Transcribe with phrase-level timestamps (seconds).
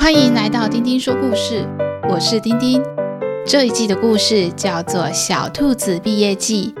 [0.00, 1.68] 欢迎来到丁丁说故事，
[2.08, 2.82] 我是丁丁。
[3.46, 6.74] 这一季的故事叫做《小兔子毕业季》，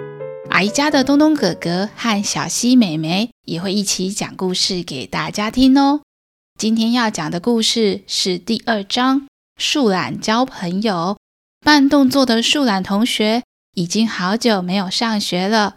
[0.48, 6.00] 阿姨家的东东哥哥和小西妹妹也会一起讲故事给大家听哦。
[6.58, 9.20] 今天要讲的故事是第二章
[9.58, 11.18] 《树懒交朋友》。
[11.64, 13.42] 慢动作的树懒同学
[13.74, 15.74] 已经好久没有上学了，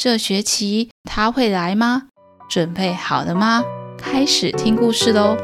[0.00, 2.04] 这学期他会来吗？
[2.48, 3.62] 准备好了吗？
[3.98, 5.36] 开始听故事喽！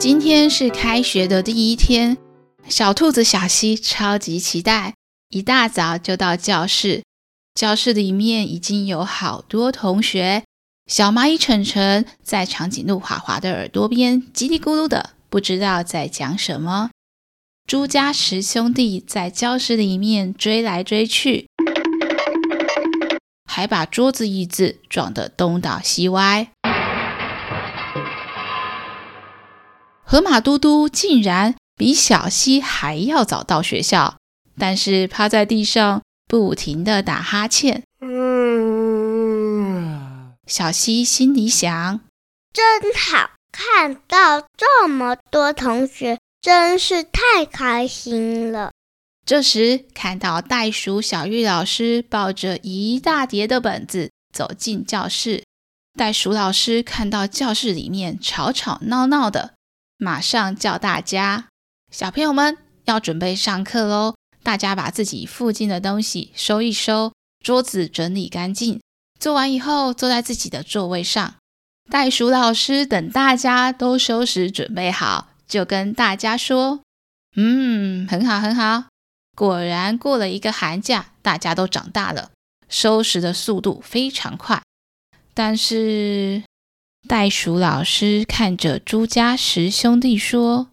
[0.00, 2.16] 今天是开学的第一天，
[2.66, 4.94] 小兔子小西超级期待，
[5.28, 7.02] 一大早就到教室。
[7.54, 10.42] 教室里面已经有好多同学。
[10.86, 16.88] 小蚂蚁晨晨在长颈鹿华华的耳朵边叽里咕噜的，不知道在讲什么。
[17.68, 21.46] 朱家十兄弟在教室里面追来追去，
[23.44, 26.50] 还把桌子椅子撞得东倒西歪。
[30.10, 34.16] 河马嘟嘟竟然比小溪还要早到学校，
[34.58, 37.84] 但是趴在地上不停的打哈欠。
[40.48, 42.00] 小溪心里想：
[42.52, 48.72] 真好，看到这么多同学，真是太开心了。
[49.24, 55.44] 这时，看到袋鼠小玉老师抱着一大叠的本子走进教室，
[55.96, 59.52] 袋鼠老师看到教室里面吵吵闹闹的。
[60.02, 61.48] 马上叫大家，
[61.92, 62.56] 小朋友们
[62.86, 64.14] 要准备上课喽！
[64.42, 67.12] 大家把自己附近的东西收一收，
[67.44, 68.80] 桌子整理干净。
[69.18, 71.34] 做完以后，坐在自己的座位上。
[71.90, 76.80] 袋鼠老师等大家都收拾准备好，就跟大家说
[77.36, 78.84] ：“嗯，很好，很好。
[79.36, 82.30] 果然过了一个寒假，大家都长大了，
[82.70, 84.62] 收拾的速度非常快。
[85.34, 86.42] 但是……”
[87.08, 90.68] 袋鼠老师看着朱家十兄弟说：“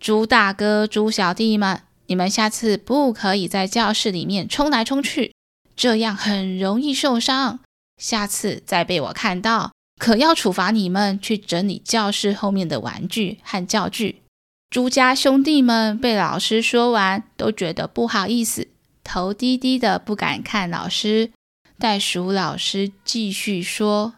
[0.00, 5.34] 朱大哥、朱小弟们，你们下次不可以在教室里面冲来冲去，
[5.76, 7.60] 这样很容易受伤。
[8.00, 14.22] 下次再被我看到，可要处罚你们去整理教室后面的玩具和教具。”
[14.70, 18.68] 朱家兄弟们被老师说完，都觉得不好意思，
[19.04, 21.32] 头低低的不敢看老师。
[21.78, 24.14] 袋鼠老师继续说。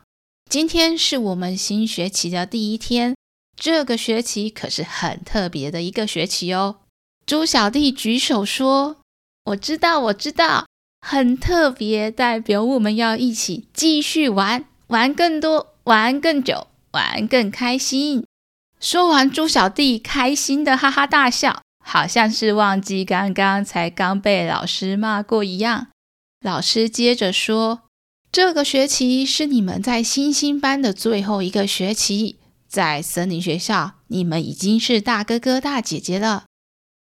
[0.54, 3.16] 今天是我们新学期的第一天，
[3.56, 6.76] 这个学期可是很特别的一个学期哦。
[7.26, 8.98] 猪小弟举手说
[9.50, 10.69] ：“我知道，我知道，
[11.00, 18.25] 很特别，代表我们要一起继续玩，玩更多，玩更久，玩更开心。”
[18.78, 25.88] 说完，猪小弟开心的哈哈大笑，好像是忘记刚刚才刚被老师骂过一样。
[26.44, 27.81] 老师接着说。
[28.34, 36.46] 这个学期是你们在星星班的最后一个学期，在森林学校，你们已经是大哥哥大姐姐了。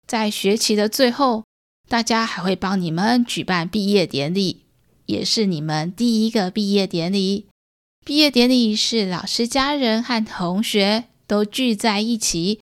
[0.07, 1.45] 在学期的最后，
[1.89, 4.67] 大家还会帮你们举办毕业典礼，
[5.07, 7.47] 也是你们第一个毕业典礼。
[8.05, 12.61] 毕业典礼是老师、家人和同学都聚在一起，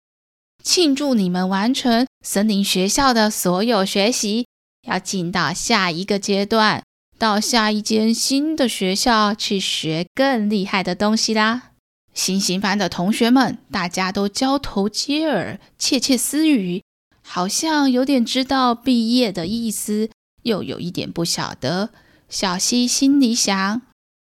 [0.65, 4.49] 庆祝你们完成森林学校的所有学习，
[4.89, 6.83] 要进到下一个阶段。
[7.19, 11.73] 到下一间新的学校去学更厉害的东西啦！
[12.15, 16.83] 星星班的同学们，大家都交头接耳、窃窃私语，
[17.23, 20.11] 好像有点知道毕业的意思，
[20.43, 21.91] 又有一点不晓得。
[22.29, 23.83] 小溪心里想：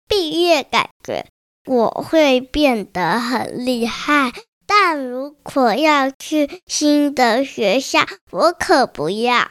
[0.08, 1.26] 毕业感觉
[1.66, 4.32] 我会变得很厉害，
[4.66, 9.50] 但如果要去新的学校，我可不要。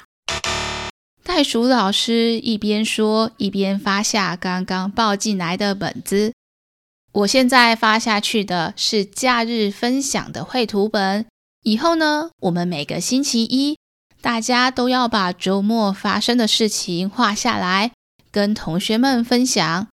[1.28, 6.32] 袋鼠老师一边说，一边发下刚刚抱进来的本子。
[7.12, 11.26] 我现在发下去的是假日分享的绘图本。
[11.64, 13.78] 以后呢，我们每个星期一，
[14.22, 17.92] 大家都要把周末发生的事情画下来，
[18.32, 19.88] 跟同学们分享。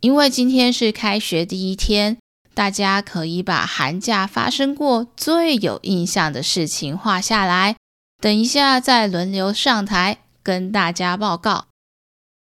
[0.00, 2.16] 因为今天是开学第一天，
[2.54, 7.74] 大家可以把寒假发生过最有印象的事情画下来。
[8.22, 10.18] 等一下再轮流上台。
[10.46, 11.64] 跟大家报告，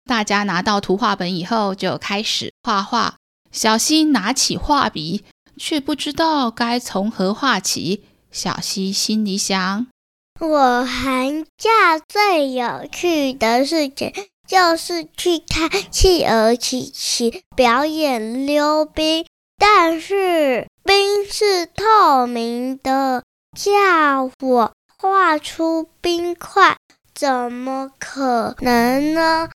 [0.03, 3.15] 大家拿到图画本以后就开始画画。
[3.53, 5.23] 小西拿起画笔，
[5.55, 8.03] 却不知道该从何画起。
[8.29, 9.87] 小西心里想：
[10.41, 14.11] 我寒假最有趣的事情
[14.45, 19.25] 就是去看企鹅琪琪表演溜冰，
[19.57, 23.23] 但是冰是透明的，
[23.57, 26.75] 叫我画出冰块。
[27.15, 29.49] 怎么可能呢？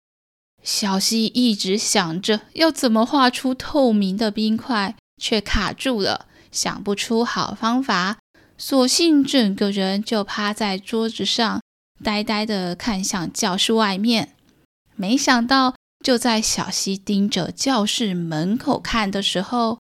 [0.61, 8.19] 小希一直想着要怎么画出透明的冰块，却卡住了，想不出好方法，
[8.59, 11.61] 索性整个人就趴在桌子上，
[12.03, 14.35] 呆呆地看向教室外面。
[14.95, 15.73] 没想到，
[16.05, 19.79] 就在小希盯着教室门口看的时候，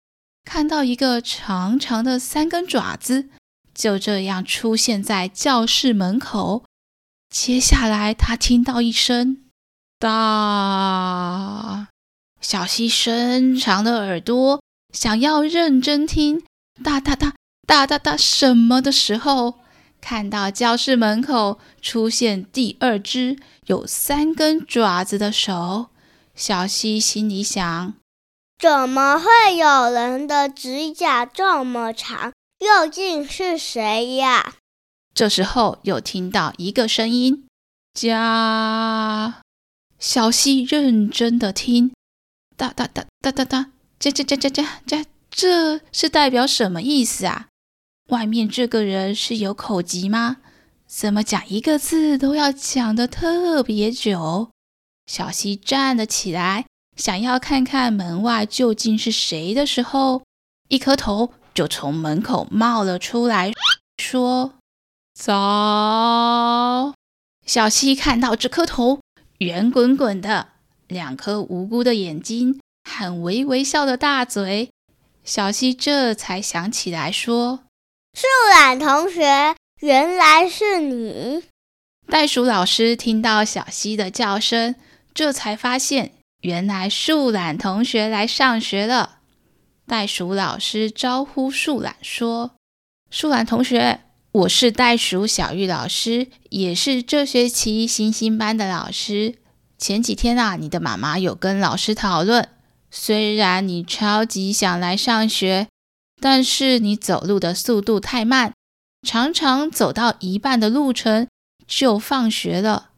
[0.43, 3.29] 看到一个长长的三根爪子，
[3.73, 6.65] 就这样出现在教室门口。
[7.31, 9.37] 接下来，他听到一声
[9.97, 11.87] “哒”，
[12.41, 14.61] 小溪伸长的耳朵
[14.93, 16.43] 想要认真听
[16.83, 17.33] “哒哒哒
[17.65, 19.59] 哒哒哒”什么的时候，
[20.01, 23.37] 看到教室门口出现第二只
[23.67, 25.87] 有三根爪子的手。
[26.35, 27.93] 小溪心里想：
[28.59, 32.33] 怎么会有人的指甲这么长？
[32.59, 34.55] 究竟是谁呀？
[35.13, 37.45] 这时候又听到一个声音
[37.93, 39.41] ：“加。”
[39.99, 41.93] 小希认真的听
[42.57, 47.47] ：“哒哒哒哒哒哒，加加加加加加，这是代表什么意思啊？
[48.09, 50.37] 外面这个人是有口疾吗？
[50.87, 54.49] 怎么讲一个字都要讲得特别久？”
[55.05, 56.65] 小希站了起来，
[56.95, 60.23] 想要看看门外究竟是谁的时候，
[60.69, 63.51] 一颗头就从门口冒了出来，
[63.97, 64.53] 说
[65.13, 66.93] ：“早。”
[67.45, 68.99] 小溪看到这颗头
[69.39, 70.49] 圆滚滚的，
[70.87, 72.59] 两颗无辜的眼睛
[72.89, 74.71] 和微微笑的大嘴，
[75.23, 77.63] 小溪这才想起来说
[78.13, 81.43] ：“树懒同学，原来是你！”
[82.07, 84.75] 袋鼠老师听到小溪的叫声。
[85.13, 89.17] 这才发现，原来树懒同学来上学了。
[89.85, 92.51] 袋鼠老师招呼树懒说
[93.11, 93.99] ：“树懒同学，
[94.33, 99.35] 我是袋鼠小玉老师，也是这学期星星班的老师。
[99.77, 102.47] 前几天啊，你的妈妈有跟老师讨论，
[102.89, 105.67] 虽然你超级想来上学，
[106.21, 108.53] 但是你走路的速度太慢，
[109.05, 111.27] 常常走到一半的路程
[111.67, 112.91] 就放学了。”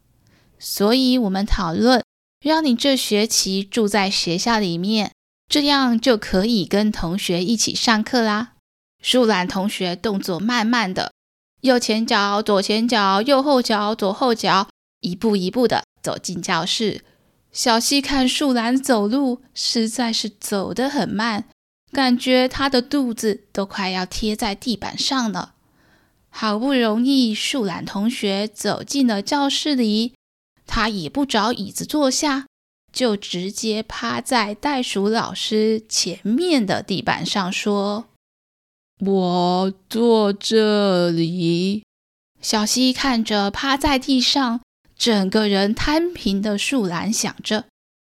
[0.59, 2.03] 所以我们讨论，
[2.45, 5.11] 让你这学期住在学校里面，
[5.49, 8.51] 这样就可以跟同学一起上课啦。
[9.01, 11.11] 树懒同学动作慢慢的，
[11.63, 14.67] 右前脚、左前脚、右后脚、左后脚，
[14.99, 17.01] 一步一步的走进教室。
[17.53, 21.45] 小溪看树懒走路，实在是走得很慢，
[21.93, 25.53] 感觉他的肚子都快要贴在地板上了。
[26.29, 30.13] 好不容易，树懒同学走进了教室里。
[30.67, 32.47] 他也不找椅子坐下，
[32.91, 38.05] 就直接趴在袋鼠老师前面的地板上说
[39.05, 41.83] ：“我坐这里。”
[42.41, 44.59] 小溪看着趴在地上、
[44.97, 47.65] 整个人摊平的树懒，想着：“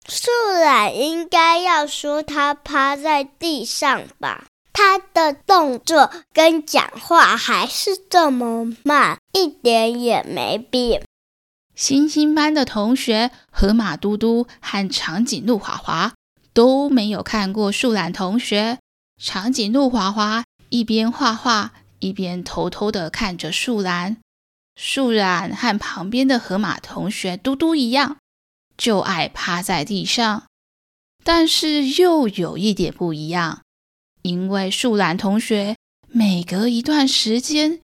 [0.08, 0.30] 树
[0.64, 4.46] 懒应该要说他趴在地上吧？
[4.74, 11.04] 他的动作跟讲话还是这么慢，一点也没变。”
[11.74, 16.14] 星星班的同学河马嘟嘟和长颈鹿华华
[16.52, 18.80] 都没有看过树懒同学。
[19.22, 24.18] 长颈鹿华华一边画画，一边偷偷的看着树懒。
[24.76, 28.18] 树懒和旁边的河马同学嘟嘟一样，
[28.78, 30.44] 就爱趴在地上。
[31.24, 33.64] 但是又有一点不一样，
[34.22, 35.76] 因为树懒同学
[36.08, 37.82] 每隔一段时间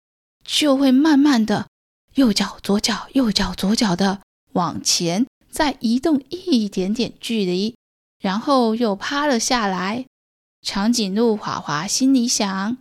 [0.44, 1.66] 就会慢慢的。
[2.14, 4.22] 右脚、左脚、右脚、左脚的
[4.54, 7.76] 往前，再移动一点点距离，
[8.18, 10.06] 然后又趴了下来。
[10.70, 12.76] 长颈鹿华华心里想：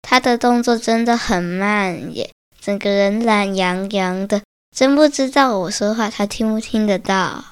[0.00, 4.40] 他的动作真的很慢耶，整个人懒洋洋的，
[4.74, 7.44] 真不知道我说话他听不听得到。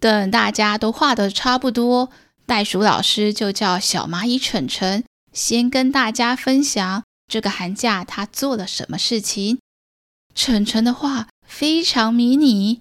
[0.00, 2.08] 等大家都画的差不多，
[2.46, 9.58] 袋鼠老师就叫小蚂蚁晨晨先跟大家分享这个寒假他做了什么事情。
[10.34, 12.80] 晨晨的画非常迷你，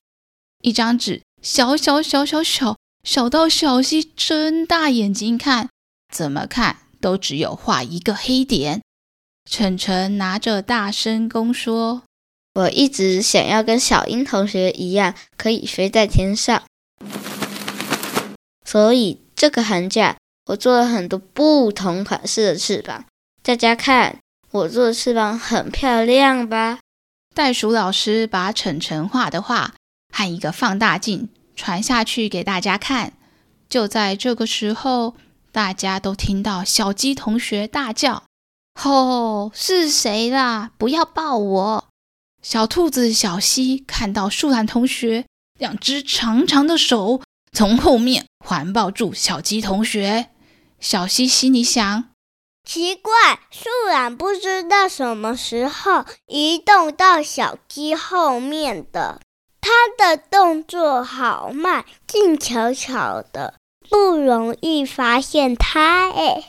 [0.61, 5.67] 一张纸小小小小小小到小溪睁大眼睛看，
[6.13, 8.81] 怎么看都只有画一个黑点。
[9.49, 12.03] 晨晨拿着大声公说
[12.55, 16.63] ：“我一直想要跟小鹰同学一样，可以飞在天上，
[18.65, 23.05] 所以这个寒假我做了很多不同款式的翅膀。
[23.41, 24.19] 大家看，
[24.51, 26.79] 我做的翅膀很漂亮吧？”
[27.33, 29.73] 袋鼠老师把晨晨画的画
[30.13, 33.13] 和一个放大镜传下去给大家看。
[33.69, 35.15] 就在这个时候，
[35.51, 38.23] 大家都听到小鸡同学大叫
[38.79, 40.71] ：“吼，是谁啦？
[40.77, 41.85] 不要抱我！”
[42.41, 45.25] 小兔子小西看到树懒同学
[45.57, 50.29] 两只长长的手从后面环抱住小鸡同学。
[50.79, 52.05] 小溪心里想：
[52.63, 53.11] 奇怪，
[53.51, 59.19] 树懒不知道什么时候移动到小鸡后面的，
[59.59, 63.55] 它的动作好慢，静悄悄的，
[63.89, 66.11] 不容易发现它。
[66.11, 66.43] 哎，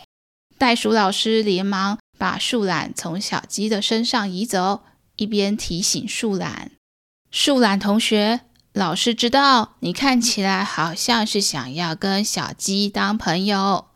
[0.58, 4.82] 袋鼠老师连忙把树懒从小鸡的身上移走，
[5.16, 6.72] 一边提醒树懒
[7.32, 8.40] ：“树懒同学，
[8.72, 13.86] 老师知道你看起来好像是想要跟小鸡当朋友。”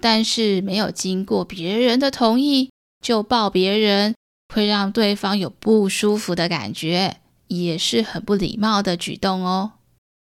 [0.00, 2.70] 但是没有经过别人的同意
[3.02, 4.14] 就抱别人，
[4.54, 9.72] 会让对方有不舒服的感觉，也是很不礼貌的举动哦。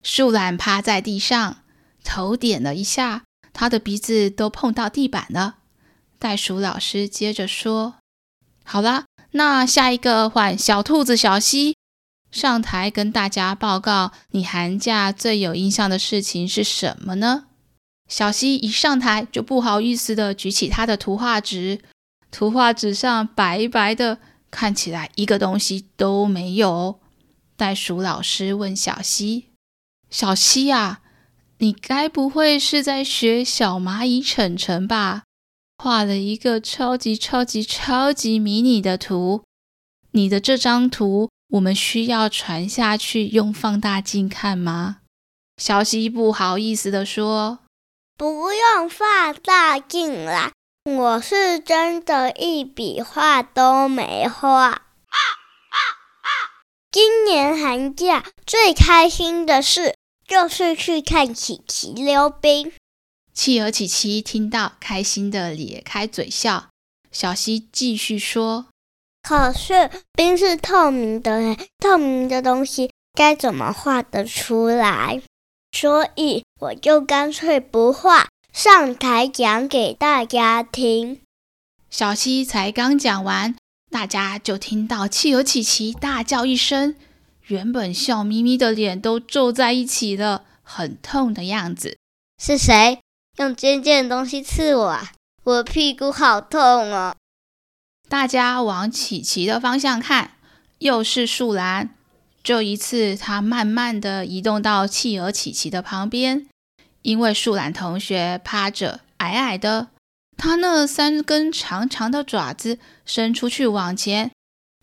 [0.01, 1.57] 树懒趴在地上，
[2.05, 5.55] 头点了一下，他的鼻子都碰到地板了。
[6.17, 7.95] 袋鼠老师接着说
[8.63, 11.75] ：“好啦，那下一个换小兔子小溪
[12.31, 17.47] 上台跟大家报告，你寒假最有印象的事情是什么呢？”
[18.07, 21.81] 小溪一上台就不好意思地举起他的图画纸，
[22.29, 24.19] 图画纸上白白的，
[24.51, 26.99] 看起来一个东西都没有。
[27.57, 29.45] 袋鼠老师问小溪
[30.11, 31.01] ：“小溪呀，
[31.65, 35.23] 你该不会是在学小蚂蚁晨晨吧？
[35.83, 39.43] 画了一个超级超级超级迷你的图，
[40.11, 44.97] 你的这张图我们需要传下去用放大镜看吗？”
[45.57, 47.57] 小溪不好意思地说。
[48.15, 50.51] 不用放大镜啦，
[50.83, 54.83] 我是真的一笔画都没画。
[56.91, 59.94] 今年寒假最开心的事
[60.27, 62.71] 就是去看琪琪溜冰。
[63.33, 66.69] 企鹅琪琪听到，开心的咧开嘴笑。
[67.11, 68.67] 小溪继续说
[69.21, 75.21] ：“可是冰是透明的，透明的东西该怎么画得出来？”
[75.71, 81.21] 所以我就干脆不画，上台讲给大家听。
[81.89, 83.55] 小溪才刚讲完，
[83.91, 86.95] 大家就听到企鹅琪琪大叫一声，
[87.47, 91.97] 原本笑眯眯的脸都皱在一起了，很痛的样子。
[92.41, 92.99] 是谁
[93.37, 95.11] 用尖尖的东西刺我啊？
[95.43, 97.15] 我屁股好痛哦！
[98.09, 100.31] 大家往琪琪的方向看，
[100.79, 101.91] 又是树懒。
[102.43, 106.47] 这一次，它慢慢地移动到企鹅琪琪的旁边，
[107.03, 109.87] 因为树懒同学趴着，矮矮的，
[110.37, 114.31] 它那三根长长的爪子伸出去往前，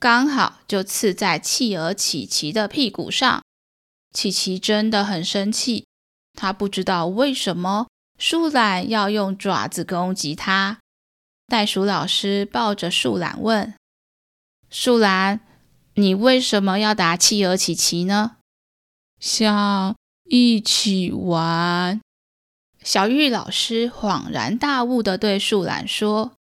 [0.02, 3.40] 刚好就刺在企鹅琪琪的屁股上。
[4.12, 5.86] 琪琪真的很生气，
[6.32, 7.86] 他不知道为什么
[8.18, 10.80] 树懒要用爪子攻击他。
[11.46, 13.74] 袋鼠老师抱着树懒问
[14.68, 15.38] ：“树懒。”
[15.94, 18.38] 你为什么要打企鹅琪琪呢？
[19.20, 19.94] 想
[20.24, 22.00] 一起玩。
[22.82, 26.32] 小玉老师恍然大悟地对树懒说：“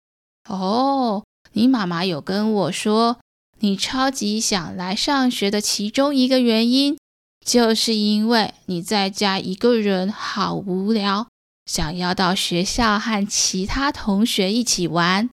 [0.49, 3.20] 哦，你妈妈有跟我说，
[3.61, 6.99] 你超级想来上学的其中一个原因，
[7.45, 11.29] 就是因为你在家一个人好无聊，
[11.65, 15.31] 想要到学校和其他同学一起玩。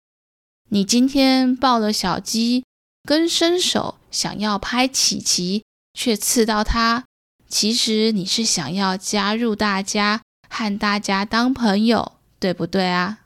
[0.70, 2.64] 你今天抱了小鸡。”
[3.08, 7.04] 跟伸手想要拍琪琪，却刺到它。
[7.48, 10.20] 其实你是想要加入大家，
[10.50, 13.20] 和大家当朋友，对不对啊？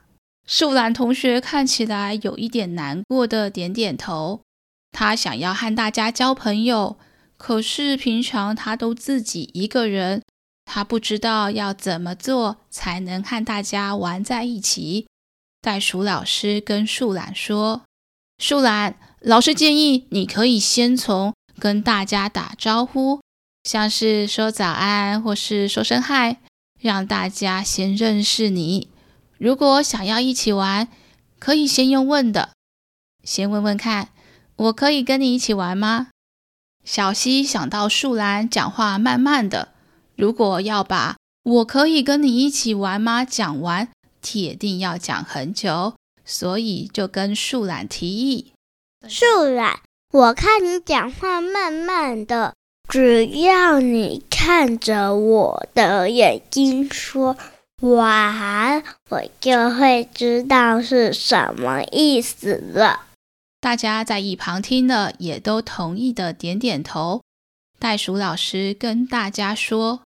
[0.47, 4.39] 树懒同学看起来有一点难过的点点头。
[4.93, 6.97] 他想要和大家交朋友，
[7.35, 10.23] 可是平常他都自己一个人，
[10.63, 15.07] 他不知道要怎么做才能和大家玩在一起。
[15.61, 17.81] 袋鼠老师跟树懒说
[18.37, 18.95] ：“树懒。”
[19.25, 23.21] 老师建议你可以先从跟大家打招呼，
[23.63, 26.41] 像是说早安或是说声嗨，
[26.81, 28.89] 让大家先认识你。
[29.37, 30.89] 如果想要一起玩，
[31.39, 32.49] 可以先用问的，
[33.23, 34.09] 先问问看，
[34.63, 36.07] 我可以跟你一起玩吗？
[36.85, 39.73] 小溪想到树懒讲话慢慢的，
[40.15, 43.89] 如果要把我可以跟你一起玩吗讲完，
[44.21, 48.53] 铁定要讲很久，所以就跟树懒提议。
[49.09, 49.81] 树懒，
[50.13, 52.53] 我看你讲话慢慢的，
[52.87, 57.35] 只要你看着我的眼睛说
[57.83, 63.01] “晚”，我就会知道是什么意思了。
[63.63, 67.21] 大家在一旁听了，也都同意的点点头。
[67.79, 70.01] 袋鼠老师跟大家说：“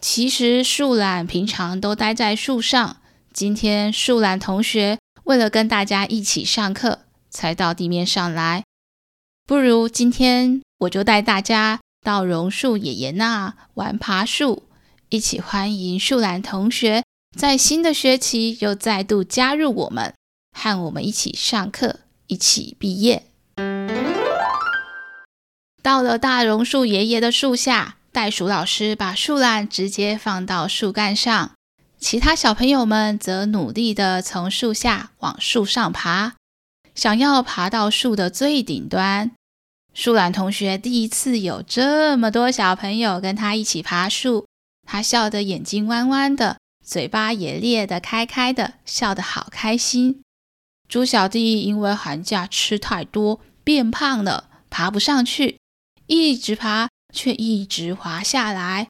[0.00, 8.64] 其实树懒平常都待在树上，今天树懒同学为了跟大家一起上课。”才到地面上来，
[9.46, 14.62] 不如今天我就带大家到榕树爷爷那玩爬树，
[15.10, 17.02] 一起欢迎树懒同学
[17.36, 20.14] 在新的学期又再度加入我们，
[20.56, 23.24] 和我们一起上课，一起毕业。
[25.82, 31.52] 到了大榕树爷爷的树下，袋鼠老师把树懒直接放到树干上，
[31.98, 36.34] 其他小朋友们则努力地从树下往树上爬，
[36.94, 39.30] 想要爬到树的最顶端。
[39.92, 44.46] 树懒同学第一次有这么多小朋友跟他一起爬树，
[44.86, 50.23] 他笑得眼睛弯弯的，嘴巴也裂得开开的，笑得好开心。
[50.88, 55.58] 猪小弟因为寒假吃太多，变胖了，爬不上去，
[56.06, 56.88] 一直爬。
[57.14, 58.88] 却一直滑下来。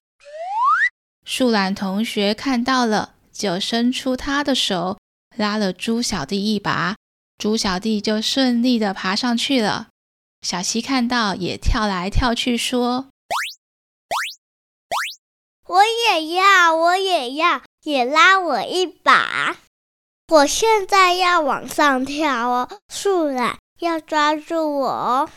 [1.27, 4.99] 树懒同学看到了，就伸出他的手，
[5.37, 6.97] 拉了猪小弟一把，
[7.37, 9.89] 猪小弟就顺利地爬上去了。
[10.41, 13.09] 小溪看到，也跳来跳去，说
[15.69, 19.59] ：“我也要，我也要，也拉我一把！
[20.35, 25.31] 我现在要往上跳哦，树懒要抓住我哦。”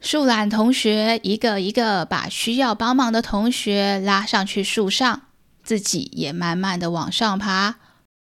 [0.00, 5.22] 树懒同学一个一个把需要帮忙的同学拉上去树上，
[5.64, 7.74] 自己也慢慢的往上爬。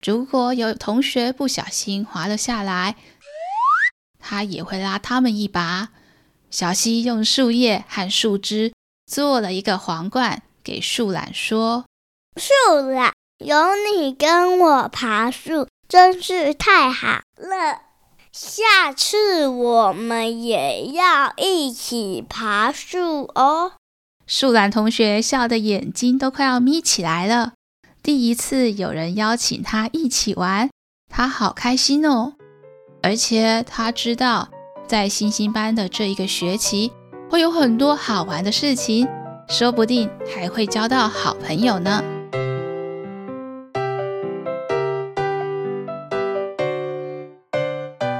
[0.05, 2.95] 如果有同学不小心滑了下来，
[4.17, 5.89] 他也会拉他们一把。
[6.49, 8.71] 小溪用树叶和树枝
[9.05, 11.83] 做了一个皇冠，给树懒说
[12.39, 13.57] ：“树懒，有
[13.91, 17.81] 你跟我爬树，真是太好了。”
[18.31, 23.71] 下次我们也要一起爬树哦！
[24.27, 27.53] 树懒同学笑得眼睛都快要眯起来了。
[28.03, 30.69] 第一次有人邀请他一起玩，
[31.09, 32.33] 他好开心哦！
[33.01, 34.49] 而且他知道，
[34.85, 36.91] 在星星班的这一个学期
[37.29, 39.07] 会有很多好玩的事情，
[39.47, 42.03] 说不定还会交到好朋友呢。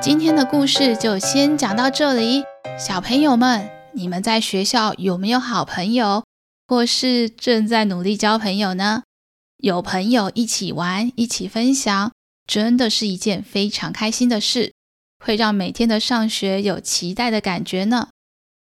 [0.05, 2.43] 今天的故事就先讲到这里，
[2.77, 6.23] 小朋友们，你们在学校有没有好朋友，
[6.67, 9.01] 或是正在努力交朋友呢？
[9.57, 12.11] 有朋友一起玩，一起分享，
[12.45, 14.73] 真的是一件非常开心的事，
[15.17, 18.09] 会让每天的上学有期待的感觉呢。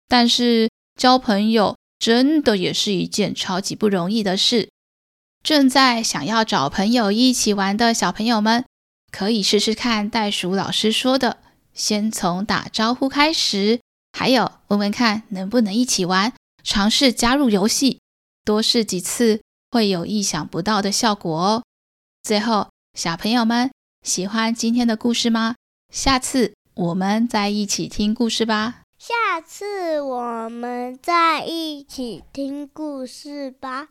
[0.06, 0.68] 但是
[1.00, 4.68] 交朋友真的也是一件超级不容易的事，
[5.42, 8.66] 正在想要找朋友一起玩的小朋友们。
[9.12, 11.36] 可以试试看袋鼠老师说的，
[11.74, 13.80] 先从打招呼开始，
[14.12, 16.32] 还有问问看能不能一起玩，
[16.64, 18.00] 尝试加入游戏，
[18.44, 21.62] 多试几次会有意想不到的效果哦。
[22.22, 23.70] 最后，小朋友们
[24.02, 25.56] 喜欢今天的故事吗？
[25.92, 28.80] 下次我们再一起听故事吧。
[28.98, 33.88] 下次我们再一起听故事吧。